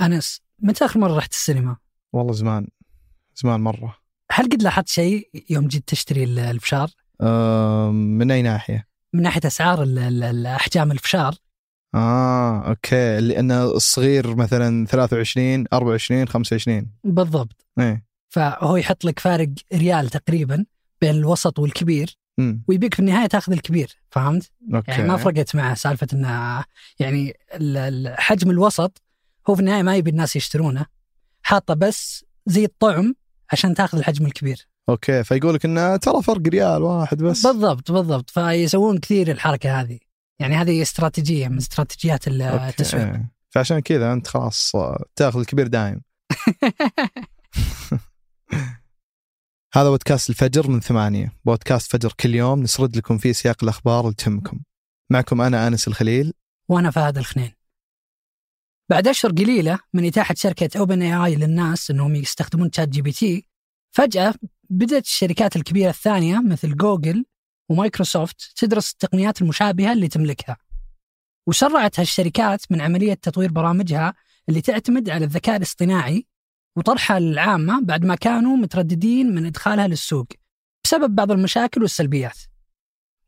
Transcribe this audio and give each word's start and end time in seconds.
أنس 0.00 0.40
متى 0.58 0.84
آخر 0.84 1.00
مرة 1.00 1.16
رحت 1.16 1.32
السينما؟ 1.32 1.76
والله 2.12 2.32
زمان 2.32 2.66
زمان 3.36 3.60
مرة 3.60 3.96
هل 4.30 4.44
قد 4.48 4.62
لاحظت 4.62 4.88
شيء 4.88 5.28
يوم 5.50 5.66
جيت 5.68 5.88
تشتري 5.88 6.24
ال- 6.24 6.38
الفشار؟ 6.38 6.90
من 7.92 8.30
أي 8.30 8.42
ناحية؟ 8.42 8.88
من 9.12 9.22
ناحية 9.22 9.40
أسعار 9.46 9.84
أحجام 10.56 10.92
الفشار 10.92 11.34
آه 11.94 12.68
okay 12.68 13.20
لأن 13.20 13.50
الصغير 13.52 14.36
مثلا 14.36 14.86
23 14.86 15.64
24 15.72 16.28
25 16.28 16.90
بالضبط 17.04 17.66
إيه 17.78 18.04
فهو 18.28 18.76
يحط 18.76 19.04
لك 19.04 19.18
فارق 19.18 19.48
ريال 19.74 20.08
تقريبا 20.08 20.64
بين 21.00 21.10
الوسط 21.14 21.58
والكبير 21.58 22.18
ويبيك 22.68 22.94
في 22.94 23.00
النهاية 23.00 23.26
تاخذ 23.26 23.52
الكبير 23.52 23.96
فهمت؟ 24.10 24.50
okay 24.74 24.90
يعني 24.90 25.08
ما 25.08 25.16
فرقت 25.16 25.56
معه 25.56 25.74
سالفة 25.74 26.06
إنه 26.12 26.64
يعني 26.98 27.34
حجم 28.18 28.50
الوسط 28.50 29.02
هو 29.50 29.54
في 29.54 29.60
النهاية 29.60 29.82
ما 29.82 29.96
يبي 29.96 30.10
الناس 30.10 30.36
يشترونه 30.36 30.86
حاطه 31.42 31.74
بس 31.74 32.24
زي 32.46 32.64
الطعم 32.64 33.14
عشان 33.52 33.74
تاخذ 33.74 33.98
الحجم 33.98 34.26
الكبير. 34.26 34.68
أوكي 34.88 35.24
فيقول 35.24 35.54
لك 35.54 35.64
انه 35.64 35.96
ترى 35.96 36.22
فرق 36.22 36.48
ريال 36.48 36.82
واحد 36.82 37.22
بس. 37.22 37.46
بالضبط 37.46 37.92
بالضبط. 37.92 38.30
فيسوون 38.30 38.98
كثير 38.98 39.30
الحركة 39.30 39.80
هذه. 39.80 39.98
يعني 40.38 40.54
هذه 40.54 40.82
استراتيجية 40.82 41.48
من 41.48 41.56
استراتيجيات 41.56 42.28
ال- 42.28 42.42
okay. 42.42 42.68
التسويق. 42.68 43.04
إيه. 43.04 43.32
فعشان 43.50 43.78
كذا 43.80 44.12
أنت 44.12 44.26
خلاص 44.26 44.72
تاخذ 45.16 45.38
الكبير 45.40 45.66
دايم. 45.66 46.00
هذا 49.74 49.88
بودكاست 49.88 50.30
الفجر 50.30 50.70
من 50.70 50.80
ثمانية. 50.80 51.32
بودكاست 51.44 51.92
فجر 51.92 52.12
كل 52.20 52.34
يوم 52.34 52.62
نسرد 52.62 52.96
لكم 52.96 53.18
فيه 53.18 53.32
سياق 53.32 53.56
الأخبار 53.62 54.00
اللي 54.04 54.14
تهمكم. 54.14 54.60
معكم 55.10 55.40
أنا 55.40 55.66
أنس 55.66 55.88
الخليل. 55.88 56.32
وأنا 56.68 56.90
فهد 56.90 57.18
الخنين. 57.18 57.52
بعد 58.88 59.08
اشهر 59.08 59.32
قليلة 59.32 59.78
من 59.94 60.06
إتاحة 60.06 60.34
شركة 60.38 60.78
OpenAI 60.78 61.36
للناس 61.36 61.90
إنهم 61.90 62.16
يستخدمون 62.16 62.70
ChatGPT 62.70 63.46
فجأة 63.90 64.34
بدأت 64.70 65.04
الشركات 65.04 65.56
الكبيرة 65.56 65.90
الثانية 65.90 66.40
مثل 66.40 66.76
جوجل 66.76 67.24
ومايكروسوفت 67.68 68.52
تدرس 68.56 68.92
التقنيات 68.92 69.42
المشابهة 69.42 69.92
اللي 69.92 70.08
تملكها. 70.08 70.56
وسرعت 71.46 72.00
هالشركات 72.00 72.72
من 72.72 72.80
عملية 72.80 73.14
تطوير 73.14 73.52
برامجها 73.52 74.14
اللي 74.48 74.60
تعتمد 74.60 75.10
على 75.10 75.24
الذكاء 75.24 75.56
الاصطناعي 75.56 76.26
وطرحها 76.76 77.18
للعامة 77.18 77.80
بعد 77.80 78.04
ما 78.04 78.14
كانوا 78.14 78.56
مترددين 78.56 79.34
من 79.34 79.46
إدخالها 79.46 79.88
للسوق 79.88 80.26
بسبب 80.84 81.14
بعض 81.14 81.30
المشاكل 81.30 81.82
والسلبيات. 81.82 82.38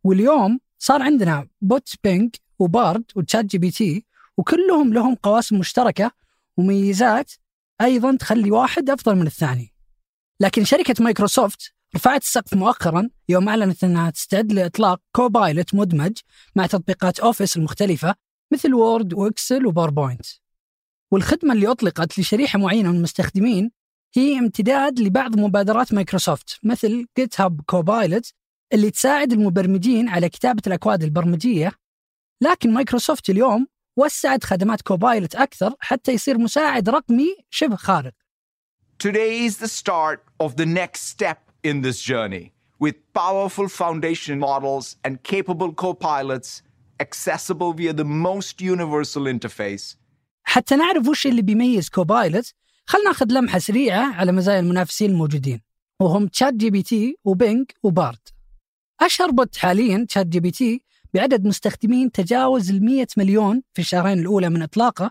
واليوم 0.05 0.61
صار 0.79 1.03
عندنا 1.03 1.49
bot 1.61 1.95
Bing 2.05 2.35
و 2.59 2.66
Bard 2.66 2.97
و 2.97 3.05
ChatGPT 3.17 4.07
وكلهم 4.37 4.95
لهم 4.95 5.15
قواسم 5.15 5.59
مشتركة 5.59 6.11
وميزات 6.57 7.33
أيضا 7.81 8.17
تخلي 8.17 8.51
واحد 8.51 8.91
أفضل 8.91 9.15
من 9.17 9.27
الثاني. 9.27 9.75
لكن 10.41 10.65
شركة 10.65 11.05
مايكروسوفت 11.05 11.73
رفعت 11.97 12.23
السقف 12.23 12.55
مؤخرا 12.55 13.09
يوم 13.29 13.49
أعلنت 13.49 13.85
أنها 13.85 14.11
تستعد 14.11 14.53
لاطلاق 14.53 15.01
Copilot 15.13 15.75
مدمج 15.75 16.13
مع 16.57 16.67
تطبيقات 16.67 17.21
Office 17.21 17.57
المختلفة 17.57 18.15
مثل 18.53 18.75
Word 18.75 19.15
و 19.15 19.23
Excel 19.23 19.67
و 19.67 19.72
PowerPoint. 19.72 20.27
والخدمة 21.13 21.53
اللي 21.55 21.71
أطلقت 21.71 22.19
لشريحة 22.19 22.59
معينة 22.59 22.91
من 22.91 22.97
المستخدمين 22.97 23.71
هي 24.17 24.39
امتداد 24.39 25.01
لبعض 25.01 25.39
مبادرات 25.39 25.95
مايكروسوفت 25.95 26.59
مثل 26.63 27.07
GitHub 27.19 27.61
Copilot 27.67 28.33
اللي 28.73 28.91
تساعد 28.91 29.33
المبرمجين 29.33 30.09
على 30.09 30.29
كتابة 30.29 30.63
الأكواد 30.67 31.03
البرمجية 31.03 31.73
لكن 32.43 32.75
مايكروسوفت 32.75 33.31
اليوم 33.31 33.67
وسعت 33.97 34.45
خدمات 34.45 34.83
Copilot 34.83 35.35
أكثر 35.35 35.75
حتى 35.81 36.13
يصير 36.13 36.39
مساعد 36.39 36.89
رقمي 36.89 37.37
شبه 37.51 37.77
خارق 37.77 38.13
Today 38.99 39.45
is 39.47 39.59
the 39.59 39.69
start 39.69 40.21
of 40.41 40.57
the 40.57 40.67
next 40.67 41.01
step 41.15 41.39
in 41.63 41.83
this 41.83 42.01
journey 42.11 42.53
with 42.85 42.97
powerful 43.23 43.69
foundation 43.69 44.39
models 44.39 44.87
and 45.05 45.23
capable 45.33 45.71
co-pilots 45.83 46.63
accessible 47.07 47.73
via 47.79 47.93
the 47.93 48.05
most 48.05 48.61
universal 48.61 49.27
interface. 49.27 49.97
حتى 50.45 50.77
نعرف 50.77 51.09
وش 51.09 51.27
اللي 51.27 51.43
بيميز 51.43 51.89
Copilot 51.89 52.53
خلنا 52.87 53.05
ناخذ 53.05 53.33
لمحة 53.33 53.59
سريعة 53.59 54.15
على 54.15 54.33
مزايا 54.33 54.61
المنافسين 54.61 55.11
الموجودين 55.11 55.61
وهم 56.01 56.27
ChatGPT 56.27 57.17
و 57.25 57.34
Bing 57.34 57.71
و 57.83 57.92
Bard 57.92 58.29
أشهر 59.01 59.31
bot 59.31 59.57
حاليا 59.57 60.07
ChatGPT 60.09 60.83
بعدد 61.15 61.47
مستخدمين 61.47 62.13
تجاوز 62.13 62.71
ال 62.71 62.85
100 62.85 63.07
مليون 63.17 63.63
في 63.75 63.83
الشهرين 63.83 64.19
الأولى 64.19 64.49
من 64.49 64.63
إطلاقه 64.63 65.11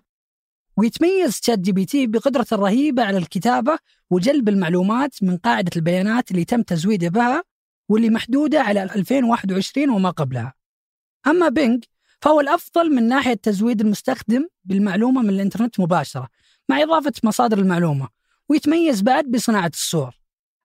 ويتميز 0.78 1.40
ChatGPT 1.40 2.08
بقدرته 2.08 2.54
الرهيبة 2.54 3.04
على 3.04 3.18
الكتابة 3.18 3.78
وجلب 4.10 4.50
المعلومات 4.50 5.24
من 5.24 5.38
قاعدة 5.38 5.72
البيانات 5.76 6.32
اللي 6.32 6.46
تم 6.46 6.62
تزويده 6.62 7.10
بها 7.10 7.44
واللي 7.90 8.10
محدودة 8.10 8.62
على 8.62 8.84
2021 8.84 9.90
وما 9.90 10.10
قبلها. 10.10 10.54
أما 11.28 11.50
Bing 11.50 11.84
فهو 12.22 12.40
الأفضل 12.40 12.96
من 12.96 13.08
ناحية 13.08 13.34
تزويد 13.34 13.82
المستخدم 13.82 14.48
بالمعلومة 14.64 15.22
من 15.22 15.30
الإنترنت 15.30 15.80
مباشرة 15.80 16.28
مع 16.70 16.84
إضافة 16.84 17.14
مصادر 17.24 17.60
المعلومة 17.60 18.10
ويتميز 18.50 19.02
بعد 19.02 19.26
بصناعة 19.26 19.72
الصور. 19.74 20.16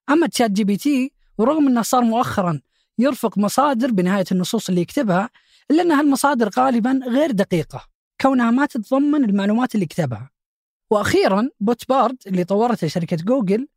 أما 0.09 0.27
ChatGPT 0.27 1.11
ورغم 1.37 1.67
أنه 1.67 1.81
صار 1.81 2.01
مؤخرا 2.01 2.61
يرفق 3.01 3.37
مصادر 3.37 3.91
بنهاية 3.91 4.25
النصوص 4.31 4.69
اللي 4.69 4.81
يكتبها 4.81 5.29
إلا 5.71 5.81
أن 5.81 5.91
هالمصادر 5.91 6.49
غالبا 6.57 6.99
غير 7.07 7.31
دقيقة 7.31 7.85
كونها 8.21 8.51
ما 8.51 8.65
تتضمن 8.65 9.23
المعلومات 9.23 9.75
اللي 9.75 9.85
كتبها 9.85 10.31
وأخيرا 10.91 11.49
bot 11.59 11.89
Bard 11.89 12.17
اللي 12.27 12.43
طورته 12.43 12.87
شركة 12.87 13.17
جوجل 13.17 13.67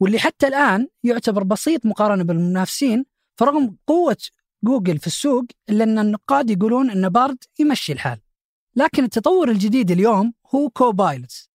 واللي 0.00 0.18
حتى 0.18 0.46
الآن 0.46 0.88
يعتبر 1.04 1.42
بسيط 1.42 1.86
مقارنة 1.86 2.24
بالمنافسين 2.24 3.04
فرغم 3.38 3.76
قوة 3.86 4.16
جوجل 4.64 4.98
في 4.98 5.06
السوق 5.06 5.44
إلا 5.70 5.84
أن 5.84 5.98
النقاد 5.98 6.50
يقولون 6.50 6.90
أن 6.90 7.08
Bard 7.08 7.38
يمشي 7.58 7.92
الحال. 7.92 8.20
لكن 8.76 9.04
التطور 9.04 9.50
الجديد 9.50 9.90
اليوم 9.90 10.34
هو 10.54 10.70
Copilot 10.70 11.48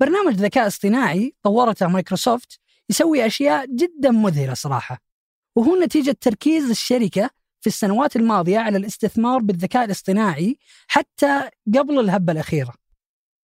برنامج 0.00 0.34
ذكاء 0.34 0.66
اصطناعي 0.66 1.34
طورته 1.42 1.86
مايكروسوفت 1.86 2.60
يسوي 2.90 3.26
أشياء 3.26 3.66
جدا 3.66 4.10
مذهلة 4.10 4.54
صراحة. 4.54 5.09
وهو 5.56 5.76
نتيجة 5.76 6.16
تركيز 6.20 6.70
الشركة 6.70 7.30
في 7.60 7.66
السنوات 7.66 8.16
الماضية 8.16 8.58
على 8.58 8.78
الاستثمار 8.78 9.40
بالذكاء 9.40 9.84
الاصطناعي 9.84 10.58
حتى 10.86 11.50
قبل 11.74 12.00
الهبة 12.00 12.32
الأخيرة. 12.32 12.74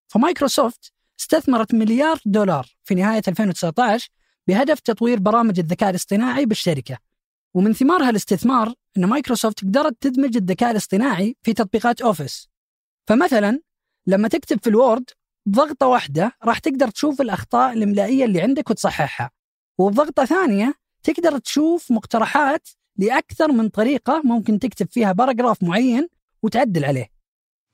فمايكروسوفت 0.07 0.93
استثمرت 1.19 1.73
مليار 1.73 2.19
دولار 2.25 2.67
في 2.83 2.95
نهاية 2.95 3.21
2019 3.27 4.09
بهدف 4.47 4.79
تطوير 4.79 5.19
برامج 5.19 5.59
الذكاء 5.59 5.89
الاصطناعي 5.89 6.45
بالشركة. 6.45 6.97
ومن 7.53 7.73
ثمار 7.73 8.03
هالاستثمار 8.03 8.73
أن 8.97 9.05
مايكروسوفت 9.05 9.61
قدرت 9.63 9.97
تدمج 10.01 10.37
الذكاء 10.37 10.71
الاصطناعي 10.71 11.35
في 11.43 11.53
تطبيقات 11.53 12.01
Office. 12.01 12.49
فمثلا 13.07 13.61
لما 14.07 14.27
تكتب 14.27 14.59
في 14.63 14.69
ال 14.69 14.77
Word 14.77 15.09
بضغطة 15.45 15.87
واحدة 15.87 16.31
راح 16.43 16.59
تقدر 16.59 16.89
تشوف 16.89 17.21
الأخطاء 17.21 17.73
الإملائية 17.73 18.25
اللي 18.25 18.41
عندك 18.41 18.69
وتصححها. 18.69 19.31
وبضغطة 19.77 20.25
ثانية 20.25 20.73
تقدر 21.07 21.37
تشوف 21.37 21.91
مقترحات 21.91 22.67
لأكثر 22.97 23.51
من 23.51 23.69
طريقة 23.69 24.21
ممكن 24.25 24.59
تكتب 24.59 24.87
فيها 24.91 25.11
paragraph 25.11 25.63
معين 25.63 26.07
وتعدل 26.43 26.85
عليه. 26.85 27.17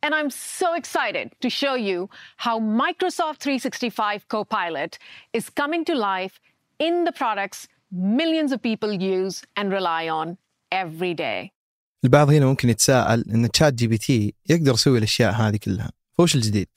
And 0.05 0.13
I'm 0.13 0.29
so 0.29 0.67
excited 0.81 1.27
to 1.41 1.49
show 1.49 1.75
you 1.75 2.09
how 2.38 2.59
Microsoft 2.59 3.39
365 3.39 4.27
Copilot 4.27 4.97
is 5.38 5.49
coming 5.49 5.85
to 5.85 5.95
life 5.95 6.39
in 6.79 7.05
the 7.05 7.13
products 7.21 7.67
millions 8.19 8.51
of 8.51 8.59
people 8.61 8.91
use 8.91 9.35
and 9.57 9.71
rely 9.71 10.03
on 10.09 10.38
every 10.71 11.13
day. 11.13 11.51
البعض 12.03 12.29
هنا 12.29 12.45
ممكن 12.45 12.69
يتساءل 12.69 13.25
إن 13.33 13.51
ChatGPT 13.51 14.34
يقدر 14.50 14.73
يسوي 14.73 14.97
الأشياء 14.97 15.33
هذه 15.33 15.57
كلها. 15.57 15.91
فوش 16.17 16.35
الجديد؟ 16.35 16.69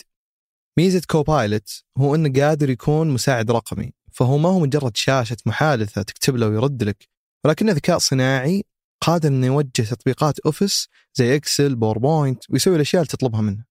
ميزة 0.78 1.02
Copilot 1.10 1.84
هو 1.98 2.14
إنه 2.14 2.40
قادر 2.42 2.70
يكون 2.70 3.10
مساعد 3.10 3.50
رقمي. 3.50 3.95
فهو 4.16 4.38
ما 4.38 4.48
هو 4.48 4.60
مجرد 4.60 4.96
شاشة 4.96 5.36
محادثة 5.46 6.02
تكتب 6.02 6.36
له 6.36 6.48
ويرد 6.48 6.82
لك 6.82 7.08
ولكنه 7.44 7.72
ذكاء 7.72 7.98
صناعي 7.98 8.64
قادر 9.00 9.28
إنه 9.28 9.46
يوجه 9.46 9.82
تطبيقات 9.82 10.38
Office 10.38 10.88
زي 11.14 11.36
Excel 11.36 11.74
PowerPoint 11.74 12.50
ويسوي 12.50 12.76
الأشياء 12.76 13.02
اللي 13.02 13.10
تطلبها 13.10 13.40
منه 13.40 13.64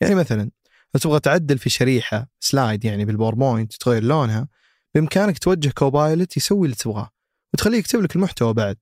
يعني 0.00 0.14
مثلا 0.14 0.50
لو 0.94 1.00
تبغى 1.00 1.20
تعدل 1.20 1.58
في 1.58 1.70
شريحة 1.70 2.28
slide 2.40 2.84
يعني 2.84 3.04
بال 3.04 3.15
PowerPoint 3.15 3.72
تغير 3.72 4.02
لونها 4.02 4.48
بإمكانك 4.94 5.38
توجه 5.38 5.68
Copilot 5.68 6.36
يسوي 6.36 6.64
اللي 6.64 6.76
تبغاه 6.76 7.10
وتخليه 7.54 7.78
يكتب 7.78 8.02
لك 8.02 8.16
المحتوى 8.16 8.54
بعد 8.54 8.76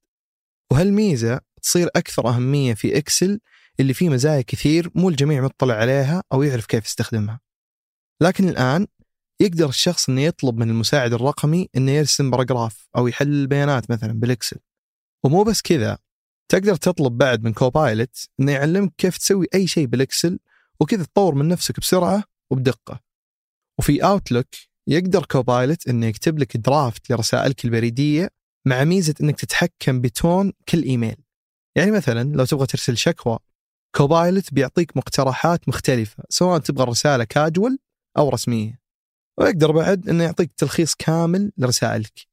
وهالميزة 0.72 1.40
تصير 1.62 1.88
أكثر 1.96 2.28
أهمية 2.28 2.74
في 2.74 2.98
Excel 2.98 3.40
اللي 3.80 3.94
فيه 3.94 4.08
مزايا 4.08 4.42
كثير 4.42 4.90
مو 4.94 5.08
الجميع 5.08 5.42
مطلع 5.42 5.74
عليها 5.74 6.22
أو 6.32 6.42
يعرف 6.42 6.66
كيف 6.66 6.86
يستخدمها. 6.86 7.40
لكن 8.20 8.48
الآن 8.48 8.86
يقدر 9.40 9.68
الشخص 9.68 10.08
إنه 10.08 10.20
يطلب 10.20 10.58
من 10.58 10.70
المساعد 10.70 11.12
الرقمي 11.12 11.68
إنه 11.76 11.92
يرسم 11.92 12.30
bar 12.30 12.52
graph 12.52 12.88
أو 12.96 13.06
يحلل 13.08 13.28
البيانات 13.28 13.90
مثلا 13.90 14.12
بال 14.12 14.23
Excel. 14.23 14.56
ومو 15.24 15.44
بس 15.44 15.62
كذا 15.62 15.98
تقدر 16.48 16.76
تطلب 16.76 17.18
بعد 17.18 17.44
من 17.44 17.52
Copilot 17.52 18.28
إنه 18.40 18.52
يعلمك 18.52 18.92
كيف 18.98 19.18
تسوي 19.18 19.46
أي 19.54 19.66
شيء 19.66 19.86
بال 19.86 20.01
Excel 20.01 20.38
وكذا 20.80 21.04
تطور 21.04 21.34
من 21.34 21.48
نفسك 21.48 21.80
بسرعة 21.80 22.24
وبدقة. 22.50 23.00
وفي 23.78 24.04
Outlook 24.04 24.46
يقدر 24.86 25.24
Copilot 25.24 25.88
إنه 25.88 26.06
يكتب 26.06 26.38
لك 26.38 26.56
draft 26.56 27.10
لرسائلك 27.10 27.64
البريدية 27.64 28.30
مع 28.66 28.84
ميزة 28.84 29.14
إنك 29.22 29.40
تتحكم 29.40 30.00
ب 30.00 30.11
tone 30.11 30.52
كل 30.68 30.82
إيميل. 30.82 31.16
يعني 31.76 31.90
مثلا 31.90 32.36
لو 32.36 32.44
تبغى 32.44 32.66
ترسل 32.66 32.96
شكوى 32.96 33.38
Copilot 33.96 34.54
بيعطيك 34.54 34.96
مقترحات 34.96 35.68
مختلفة 35.68 36.24
سواء 36.28 36.58
تبغى 36.58 36.82
الرسالة 36.82 37.24
كاجوال 37.24 37.78
أو 38.18 38.28
رسمية. 38.28 38.87
ويقدر 39.40 39.72
بعد 39.72 40.08
إنه 40.08 40.24
يعطيك 40.24 40.52
تلخيص 40.52 40.94
كامل 40.94 41.52
لرسائلك. 41.58 42.26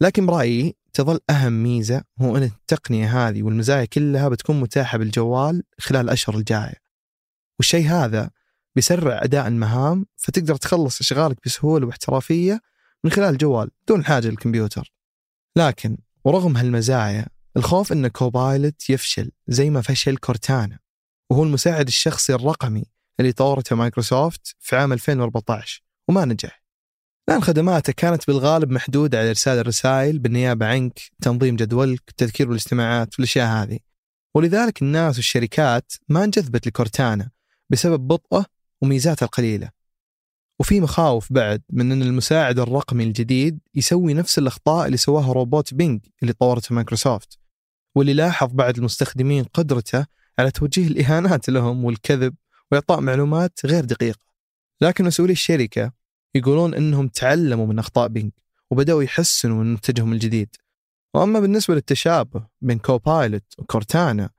لكن 0.00 0.26
برأيي 0.26 0.76
تظل 0.92 1.20
أهم 1.30 1.62
ميزة 1.62 2.04
هو 2.20 2.36
إن 2.36 2.42
التقنية 2.42 3.28
هذه 3.28 3.42
والمزايا 3.42 3.84
كلها 3.84 4.28
بتكون 4.28 4.60
متاحة 4.60 4.98
بالجوال 4.98 5.62
خلال 5.80 6.00
الأشهر 6.00 6.36
الجاية. 6.36 6.84
والشيء 7.58 7.86
هذا 7.86 8.30
بيسرع 8.76 9.20
أداء 9.22 9.48
المهام 9.48 10.06
فتقدر 10.16 10.56
تخلص 10.56 11.00
أشغالك 11.00 11.38
بسهولة 11.44 11.86
واحترافية 11.86 12.60
من 13.04 13.10
خلال 13.10 13.32
الجوال 13.32 13.70
دون 13.88 14.04
حاجة 14.04 14.28
للكمبيوتر. 14.28 14.92
لكن 15.56 15.98
ورغم 16.24 16.56
هالمزايا 16.56 17.26
الخوف 17.56 17.92
إن 17.92 18.08
Copilot 18.08 18.90
يفشل 18.90 19.30
زي 19.48 19.70
ما 19.70 19.80
فشل 19.80 20.16
Cortana 20.16 20.78
وهو 21.30 21.42
المساعد 21.42 21.86
الشخصي 21.86 22.34
الرقمي 22.34 22.84
اللي 23.20 23.32
طورته 23.32 23.76
مايكروسوفت 23.76 24.56
في 24.60 24.76
عام 24.76 24.92
2014 24.92 25.83
وما 26.08 26.24
نجح. 26.24 26.64
لأن 27.28 27.42
خدماته 27.42 27.92
كانت 27.92 28.26
بالغالب 28.26 28.70
محدودة 28.70 29.18
على 29.18 29.28
إرسال 29.28 29.58
الرسائل 29.58 30.18
بالنيابة 30.18 30.66
عنك، 30.66 31.00
تنظيم 31.22 31.56
جدولك، 31.56 32.10
تذكير 32.16 32.48
الاجتماعات 32.48 33.14
والأشياء 33.14 33.46
هذه. 33.46 33.78
ولذلك 34.34 34.82
الناس 34.82 35.16
والشركات 35.16 35.92
ما 36.08 36.24
انجذبت 36.24 36.66
ل 36.66 36.74
Cortana 36.74 37.30
بسبب 37.70 38.06
بطئه 38.08 38.46
وميزاته 38.82 39.24
القليلة. 39.24 39.70
وفي 40.60 40.80
مخاوف 40.80 41.32
بعد 41.32 41.62
من 41.72 41.92
أن 41.92 42.02
المساعد 42.02 42.58
الرقمي 42.58 43.04
الجديد 43.04 43.58
يسوي 43.74 44.14
نفس 44.14 44.38
الأخطاء 44.38 44.86
اللي 44.86 44.96
سواها 44.96 45.32
روبوت 45.32 45.74
Bing 45.74 46.00
اللي 46.22 46.32
طورته 46.32 46.74
مايكروسوفت. 46.74 47.38
واللي 47.94 48.14
لاحظ 48.14 48.52
بعض 48.52 48.78
المستخدمين 48.78 49.44
قدرته 49.44 50.06
على 50.38 50.50
توجيه 50.50 50.86
الإهانات 50.86 51.48
لهم 51.48 51.84
والكذب 51.84 52.34
وإعطاء 52.72 53.00
معلومات 53.00 53.58
غير 53.64 53.84
دقيقة. 53.84 54.33
لكن 54.80 55.04
مسؤولي 55.04 55.32
الشركة 55.32 55.92
يقولون 56.34 56.74
إنهم 56.74 57.08
تعلموا 57.08 57.66
من 57.66 57.78
أخطاء 57.78 58.08
Bing 58.08 58.32
وبدأوا 58.70 59.02
يحسنوا 59.02 59.64
من 59.64 59.70
منتجهم 59.70 60.12
الجديد. 60.12 60.56
وأما 61.14 61.40
بالنسبة 61.40 61.74
للتشابه 61.74 62.46
بين 62.60 62.78
Copilot 62.78 63.54
و 63.58 63.67
Cortana 63.67 64.30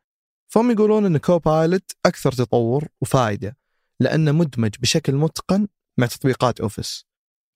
فهم 0.47 0.71
يقولون 0.71 1.05
إن 1.05 1.17
Copilot 1.17 1.91
أكثر 2.05 2.31
تطور 2.31 2.87
وفائدة 3.01 3.57
لأنه 3.99 4.31
مدمج 4.31 4.75
بشكل 4.79 5.15
متقن 5.15 5.67
مع 5.97 6.07
تطبيقات 6.07 6.61
Office. 6.61 7.05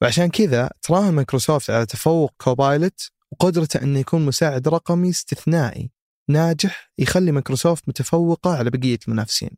وعشان 0.02 0.30
كذا 0.30 0.70
تراهن 0.82 1.14
مايكروسوفت 1.14 1.70
على 1.70 1.86
تفوق 1.86 2.34
Copilot 2.38 3.10
وقدرته 3.32 3.82
إنه 3.84 4.00
يكون 4.00 4.26
مساعد 4.26 4.68
رقمي 4.68 5.10
استثنائي 5.10 5.92
ناجح 6.30 6.92
يخلي 6.98 7.32
مايكروسوفت 7.32 7.90
متفوقة 7.90 8.58
على 8.58 8.70
بقية 8.70 9.00
المنافسين. 9.08 9.50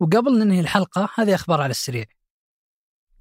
وقبل 0.00 0.38
ننهي 0.38 0.60
الحلقة 0.60 1.08
هذه 1.14 1.34
أخبار 1.34 1.60
على 1.60 1.70
السريع. 1.70 2.04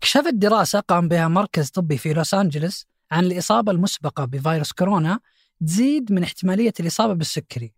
كشفت 0.01 0.33
دراسة 0.33 0.79
قام 0.79 1.07
بها 1.07 1.27
مركز 1.27 1.69
طبي 1.69 1.97
في 1.97 2.13
لوس 2.13 2.33
أنجلوس 2.33 2.85
عن 3.11 3.23
الإصابة 3.25 3.71
المسبقة 3.71 4.25
بفيروس 4.25 4.71
كورونا 4.71 5.19
تزيد 5.65 6.11
من 6.11 6.23
احتمالية 6.23 6.73
الإصابة 6.79 7.13
بالسكري. 7.13 7.73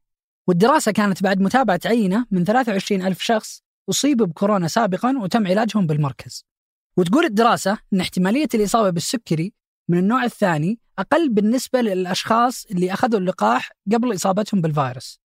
والدراسة 0.47 0.91
كانت 0.91 1.23
بعد 1.23 1.41
متابعة 1.41 1.79
عينة 1.85 2.25
من 2.31 2.44
23 2.44 3.01
ألف 3.01 3.21
شخص 3.21 3.63
أصيبوا 3.89 4.25
بكورونا 4.25 4.68
سابقا 4.68 5.18
وتم 5.21 5.47
علاجهم 5.47 5.88
بالمركز. 5.88 6.45
وتقول 6.97 7.25
الدراسة 7.25 7.77
أن 7.94 8.01
احتمالية 8.01 8.47
الإصابة 8.53 8.89
بالسكري 8.89 9.53
من 9.88 9.97
النوع 9.97 10.23
الثاني 10.23 10.79
أقل 11.00 11.29
بالنسبة 11.29 11.81
للأشخاص 11.81 12.65
اللي 12.65 12.94
أخذوا 12.94 13.19
اللقاح 13.19 13.71
قبل 13.94 14.15
إصابتهم 14.15 14.62
بالفيروس. 14.62 15.19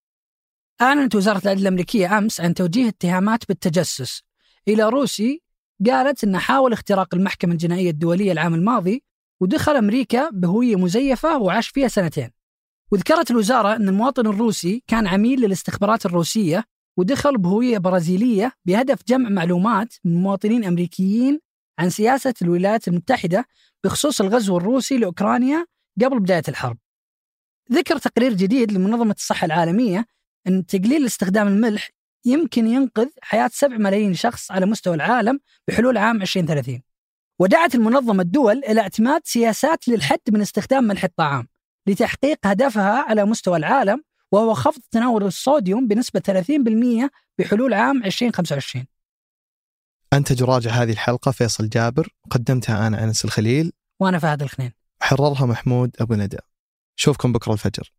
أعلنت 0.81 1.14
وزارة 1.14 1.43
العدل 1.44 1.62
الأمريكية 1.62 2.19
أمس 2.19 2.40
عن 2.40 2.54
توجيه 2.54 2.88
اتهامات 2.88 3.48
بالتجسس 3.48 4.22
إلى 4.69 4.88
روسي 4.88 5.43
قالت 5.87 6.25
انه 6.25 6.38
حاول 6.38 6.73
اختراق 6.73 7.14
المحكمة 7.14 7.52
الجنائية 7.52 7.90
الدولية 7.90 8.32
العام 8.32 8.55
الماضي 8.55 9.02
ودخل 9.40 9.76
أمريكا 9.76 10.31
بهوية 10.31 10.76
مزيفة 10.76 11.38
وعاش 11.38 11.69
فيها 11.69 11.88
سنتين. 11.88 12.31
وذكرت 12.93 13.31
الوزارة 13.31 13.76
أن 13.76 13.88
المواطن 13.88 14.26
الروسي 14.26 14.82
كان 14.87 15.06
عميل 15.06 15.40
للاستخبارات 15.40 16.06
الروسية 16.06 16.64
ودخل 16.99 17.38
بهوية 17.38 17.78
برازيلية 17.78 18.52
بهدف 18.64 18.99
جمع 19.08 19.28
معلومات 19.28 19.94
من 20.05 20.23
مواطنين 20.23 20.64
أمريكيين 20.64 21.40
عن 21.79 21.90
سياسة 21.90 22.34
الولايات 22.43 22.88
المتحدة 22.88 23.44
بخصوص 23.84 24.20
الغزو 24.20 24.56
الروسي 24.56 24.99
لأوكرانيا 24.99 25.67
قبل 26.05 26.20
بداية 26.20 26.43
الحرب. 26.49 26.79
ذكر 27.72 27.99
تقرير 27.99 28.32
جديد 28.32 28.72
لمنظمة 28.72 29.14
الصحة 29.19 29.44
العالمية 29.44 30.06
أن 30.46 30.67
تقليل 30.67 31.06
استخدام 31.06 31.49
الملح 31.49 31.90
يمكن 32.26 32.67
ينقذ 32.67 33.08
حياة 33.23 33.50
7 33.52 33.78
ملايين 33.78 34.14
شخص 34.14 34.50
على 34.50 34.67
مستوى 34.67 34.94
العالم 34.94 35.40
بحلول 35.69 35.99
عام 35.99 36.23
2030 36.23 36.82
ودعت 37.38 37.75
المنظمة 37.75 38.23
الدول 38.23 38.58
إلى 38.58 38.81
اعتماد 38.81 39.20
سياسات 39.25 39.88
للحد 39.88 40.20
من 40.28 40.40
استخدام 40.40 40.84
ملح 40.84 41.05
الطعام 41.05 41.49
لتحقيق 41.87 42.38
هدفها 42.44 43.05
على 43.08 43.25
مستوى 43.25 43.56
العالم 43.56 44.02
وهو 44.32 44.55
خفض 44.55 44.82
تناول 44.90 45.25
الصوديوم 45.25 45.88
بنسبة 45.88 46.20
30% 47.06 47.11
بحلول 47.38 47.75
عام 47.75 48.05
2025 48.05 48.87
أنتج 50.12 50.43
وراجع 50.43 50.70
هذه 50.70 50.93
الحلقة 50.93 51.31
فيصل 51.31 51.69
جابر 51.69 52.08
قدمتها 52.31 52.87
أنا 52.87 53.05
أنس 53.05 53.25
الخليل. 53.25 53.72
وأنا 54.00 54.19
فهد 54.19 54.43
الخنين. 54.43 54.72
حررها 55.00 55.46
محمود 55.46 55.96
أبو 56.00 56.14
ندى. 56.14 56.38
شوفكم 56.96 57.32
بكرة 57.32 57.52
الفجر. 57.52 57.93